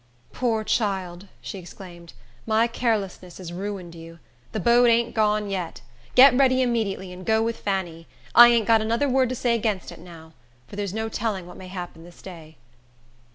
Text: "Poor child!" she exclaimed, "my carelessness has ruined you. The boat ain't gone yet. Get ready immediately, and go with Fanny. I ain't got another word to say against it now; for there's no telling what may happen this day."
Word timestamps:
"Poor 0.33 0.63
child!" 0.63 1.27
she 1.41 1.59
exclaimed, 1.59 2.13
"my 2.47 2.65
carelessness 2.65 3.37
has 3.37 3.53
ruined 3.53 3.93
you. 3.93 4.17
The 4.51 4.59
boat 4.59 4.87
ain't 4.89 5.13
gone 5.13 5.47
yet. 5.47 5.81
Get 6.15 6.33
ready 6.35 6.63
immediately, 6.63 7.13
and 7.13 7.23
go 7.23 7.43
with 7.43 7.57
Fanny. 7.57 8.07
I 8.33 8.47
ain't 8.47 8.65
got 8.65 8.81
another 8.81 9.07
word 9.07 9.29
to 9.29 9.35
say 9.35 9.53
against 9.53 9.91
it 9.91 9.99
now; 9.99 10.33
for 10.65 10.75
there's 10.75 10.91
no 10.91 11.07
telling 11.07 11.45
what 11.45 11.55
may 11.55 11.67
happen 11.67 12.03
this 12.03 12.23
day." 12.23 12.57